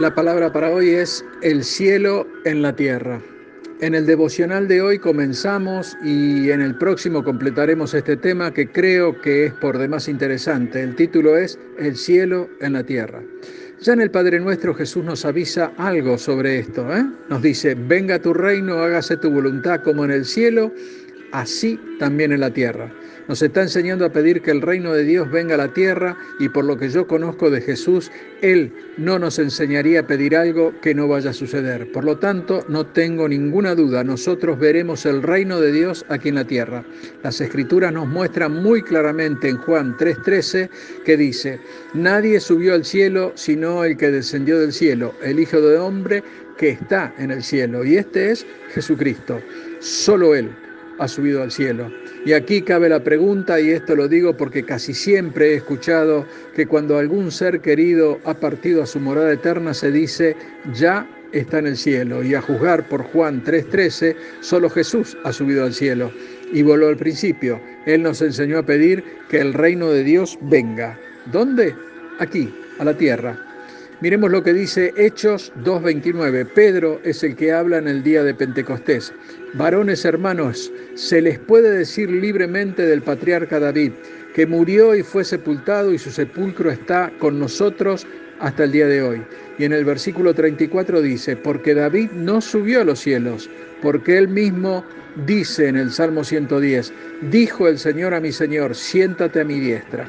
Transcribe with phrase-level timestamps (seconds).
[0.00, 3.20] La palabra para hoy es el cielo en la tierra.
[3.82, 9.20] En el devocional de hoy comenzamos y en el próximo completaremos este tema que creo
[9.20, 10.80] que es por demás interesante.
[10.82, 13.22] El título es El cielo en la tierra.
[13.82, 16.90] Ya en el Padre Nuestro Jesús nos avisa algo sobre esto.
[16.96, 17.04] ¿eh?
[17.28, 20.72] Nos dice, venga tu reino, hágase tu voluntad como en el cielo,
[21.32, 22.90] así también en la tierra.
[23.30, 26.48] Nos está enseñando a pedir que el reino de Dios venga a la tierra y
[26.48, 28.10] por lo que yo conozco de Jesús,
[28.42, 31.92] Él no nos enseñaría a pedir algo que no vaya a suceder.
[31.92, 36.34] Por lo tanto, no tengo ninguna duda, nosotros veremos el reino de Dios aquí en
[36.34, 36.84] la tierra.
[37.22, 40.68] Las escrituras nos muestran muy claramente en Juan 3:13
[41.04, 41.60] que dice,
[41.94, 46.24] nadie subió al cielo sino el que descendió del cielo, el Hijo de Hombre
[46.58, 47.84] que está en el cielo.
[47.84, 49.40] Y este es Jesucristo,
[49.78, 50.50] solo Él
[51.00, 51.90] ha subido al cielo.
[52.24, 56.66] Y aquí cabe la pregunta, y esto lo digo porque casi siempre he escuchado que
[56.66, 60.36] cuando algún ser querido ha partido a su morada eterna se dice,
[60.74, 62.22] ya está en el cielo.
[62.22, 66.12] Y a juzgar por Juan 3:13, solo Jesús ha subido al cielo.
[66.52, 67.60] Y voló al principio.
[67.86, 70.98] Él nos enseñó a pedir que el reino de Dios venga.
[71.32, 71.74] ¿Dónde?
[72.18, 73.49] Aquí, a la tierra.
[74.00, 76.46] Miremos lo que dice Hechos 2.29.
[76.54, 79.12] Pedro es el que habla en el día de Pentecostés.
[79.52, 83.92] Varones hermanos, se les puede decir libremente del patriarca David,
[84.34, 88.06] que murió y fue sepultado y su sepulcro está con nosotros
[88.38, 89.22] hasta el día de hoy.
[89.58, 93.50] Y en el versículo 34 dice, porque David no subió a los cielos,
[93.82, 94.82] porque él mismo
[95.26, 96.90] dice en el Salmo 110,
[97.30, 100.08] dijo el Señor a mi Señor, siéntate a mi diestra.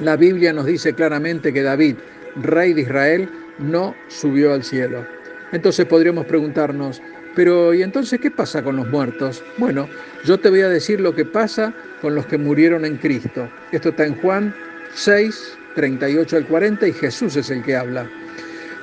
[0.00, 1.96] La Biblia nos dice claramente que David,
[2.36, 3.28] rey de Israel,
[3.58, 5.06] no subió al cielo.
[5.52, 7.00] Entonces podríamos preguntarnos,
[7.34, 9.42] pero ¿y entonces qué pasa con los muertos?
[9.58, 9.88] Bueno,
[10.24, 13.48] yo te voy a decir lo que pasa con los que murieron en Cristo.
[13.72, 14.54] Esto está en Juan
[14.94, 18.08] 6, 38 al 40 y Jesús es el que habla.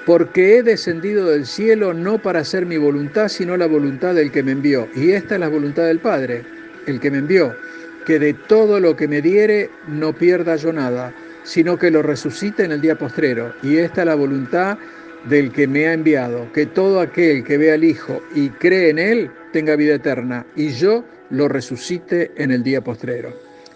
[0.05, 4.43] Porque he descendido del cielo no para hacer mi voluntad, sino la voluntad del que
[4.43, 4.87] me envió.
[4.95, 6.43] Y esta es la voluntad del Padre,
[6.87, 7.55] el que me envió,
[8.05, 11.13] que de todo lo que me diere no pierda yo nada
[11.43, 13.53] sino que lo resucite en el día postrero.
[13.63, 14.77] Y esta es la voluntad
[15.25, 18.99] del que me ha enviado, que todo aquel que vea al Hijo y cree en
[18.99, 23.33] Él tenga vida eterna, y yo lo resucite en el día postrero.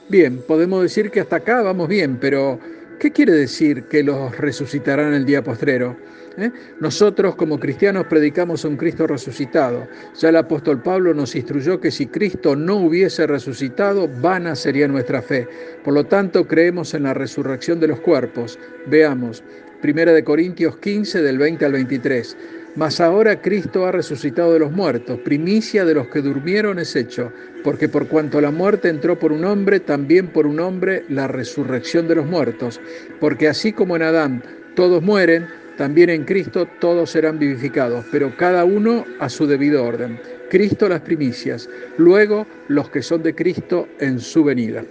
[0.09, 2.59] Bien, podemos decir que hasta acá vamos bien, pero
[3.00, 5.96] ¿qué quiere decir que los resucitará en el día postrero?
[6.38, 6.51] ¿Eh?
[6.79, 9.88] Nosotros como cristianos predicamos un Cristo resucitado.
[10.19, 15.22] Ya el apóstol Pablo nos instruyó que si Cristo no hubiese resucitado, vana sería nuestra
[15.22, 15.47] fe.
[15.84, 18.59] Por lo tanto, creemos en la resurrección de los cuerpos.
[18.88, 19.44] Veamos,
[19.84, 22.38] 1 Corintios 15 del 20 al 23.
[22.75, 27.31] Mas ahora Cristo ha resucitado de los muertos, primicia de los que durmieron es hecho,
[27.63, 32.09] porque por cuanto la muerte entró por un hombre, también por un hombre la resurrección
[32.09, 32.81] de los muertos,
[33.22, 34.44] porque así como en Adán
[34.75, 35.47] todos mueren,
[35.78, 40.19] también en Cristo todos serán vivificados, pero cada uno a su debido orden.
[40.50, 44.84] Cristo las primicias, luego los que son de Cristo en su venida.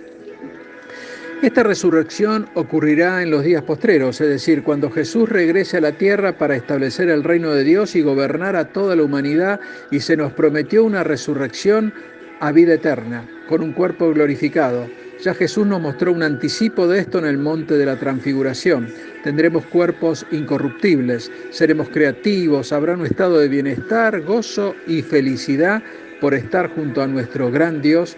[1.42, 6.38] Esta resurrección ocurrirá en los días postreros, es decir, cuando Jesús regrese a la tierra
[6.38, 10.32] para establecer el reino de Dios y gobernar a toda la humanidad y se nos
[10.32, 11.92] prometió una resurrección
[12.40, 14.88] a vida eterna, con un cuerpo glorificado.
[15.22, 18.88] Ya Jesús nos mostró un anticipo de esto en el monte de la transfiguración.
[19.22, 25.82] Tendremos cuerpos incorruptibles, seremos creativos, habrá un estado de bienestar, gozo y felicidad
[26.20, 28.16] por estar junto a nuestro gran Dios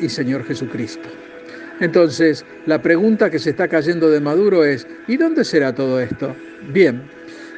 [0.00, 1.08] y Señor Jesucristo.
[1.80, 6.34] Entonces, la pregunta que se está cayendo de Maduro es, ¿y dónde será todo esto?
[6.72, 7.02] Bien,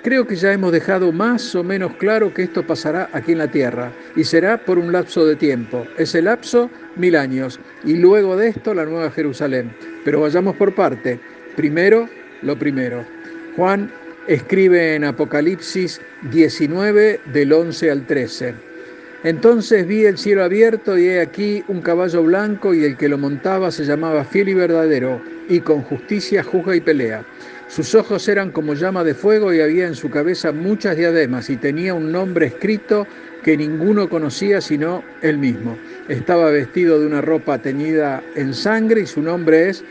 [0.02, 3.50] Creo que ya hemos dejado más o menos claro que esto pasará aquí en la
[3.50, 5.86] Tierra y será por un lapso de tiempo.
[5.98, 9.70] Ese lapso, mil años, y luego de esto la Nueva Jerusalén.
[10.02, 11.20] Pero vayamos por parte.
[11.54, 12.08] Primero,
[12.40, 13.04] lo primero.
[13.56, 13.92] Juan
[14.26, 18.69] escribe en Apocalipsis 19 del 11 al 13.
[19.22, 23.18] Entonces vi el cielo abierto y he aquí un caballo blanco y el que lo
[23.18, 27.22] montaba se llamaba fiel y verdadero y con justicia juzga y pelea.
[27.68, 31.58] Sus ojos eran como llama de fuego y había en su cabeza muchas diademas y
[31.58, 33.06] tenía un nombre escrito
[33.44, 35.76] que ninguno conocía sino él mismo.
[36.08, 39.84] Estaba vestido de una ropa teñida en sangre y su nombre es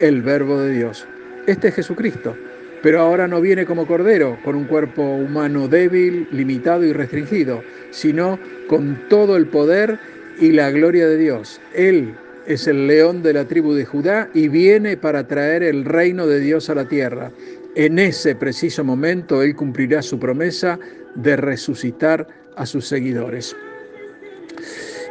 [0.00, 1.06] el Verbo de Dios.
[1.46, 2.36] Este es Jesucristo,
[2.84, 8.38] pero ahora no viene como cordero, con un cuerpo humano débil, limitado y restringido, sino
[8.68, 9.98] con todo el poder
[10.38, 11.62] y la gloria de Dios.
[11.74, 12.14] Él
[12.46, 16.40] es el león de la tribu de Judá y viene para traer el reino de
[16.40, 17.32] Dios a la tierra.
[17.74, 20.78] En ese preciso momento Él cumplirá su promesa
[21.14, 23.56] de resucitar a sus seguidores.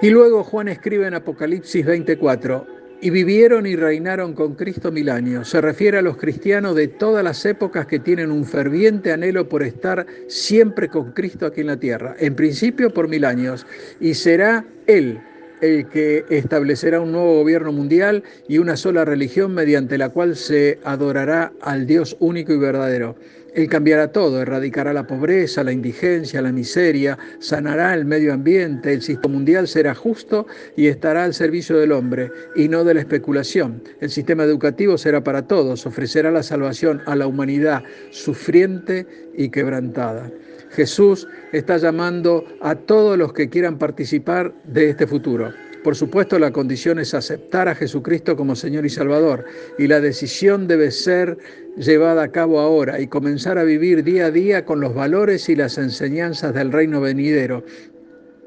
[0.04, 2.68] Y luego Juan escribe en Apocalipsis 24,
[3.04, 5.50] y vivieron y reinaron con Cristo mil años.
[5.50, 9.62] Se refiere a los cristianos de todas las épocas que tienen un ferviente anhelo por
[9.62, 13.68] estar siempre con Cristo aquí en la tierra, en principio por mil años,
[14.00, 15.20] y será Él
[15.60, 20.80] el que establecerá un nuevo gobierno mundial y una sola religión mediante la cual se
[20.86, 23.16] adorará al Dios único y verdadero.
[23.56, 29.02] Él cambiará todo, erradicará la pobreza, la indigencia, la miseria, sanará el medio ambiente, el
[29.02, 33.84] sistema mundial será justo y estará al servicio del hombre y no de la especulación.
[34.02, 39.06] El sistema educativo será para todos, ofrecerá la salvación a la humanidad sufriente
[39.38, 40.32] y quebrantada.
[40.72, 45.54] Jesús está llamando a todos los que quieran participar de este futuro.
[45.84, 49.44] Por supuesto, la condición es aceptar a Jesucristo como Señor y Salvador
[49.78, 51.38] y la decisión debe ser
[51.76, 55.58] llevada a cabo ahora y comenzar a vivir día a día con los valores y
[55.58, 57.66] las enseñanzas del reino venidero.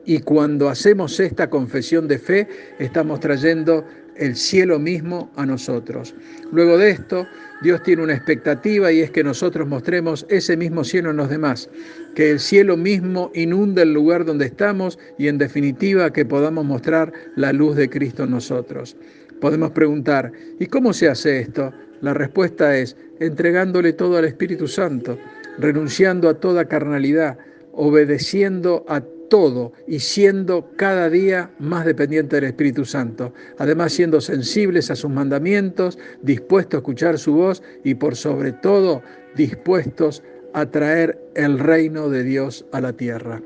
[0.07, 2.49] Y cuando hacemos esta confesión de fe,
[2.79, 3.85] estamos trayendo
[4.17, 6.15] el cielo mismo a nosotros.
[6.53, 7.27] Luego de esto,
[7.63, 11.71] Dios tiene una expectativa y es que nosotros mostremos ese mismo cielo en los demás,
[12.15, 17.13] que el cielo mismo inunde el lugar donde estamos y en definitiva que podamos mostrar
[17.35, 18.97] la luz de Cristo en nosotros.
[19.41, 21.73] Podemos preguntar, ¿y cómo se hace esto?
[22.03, 25.19] La respuesta es entregándole todo al Espíritu Santo,
[25.59, 27.39] renunciando a toda carnalidad,
[27.73, 33.33] obedeciendo a todo y siendo cada día más dependiente del Espíritu Santo.
[33.59, 39.03] Además, siendo sensibles a sus mandamientos, dispuestos a escuchar su voz y por sobre todo
[39.37, 40.23] dispuestos
[40.55, 43.43] a traer el reino de Dios a la tierra.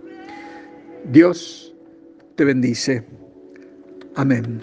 [1.10, 1.74] Dios
[2.36, 3.04] te bendice.
[4.14, 4.60] Amén.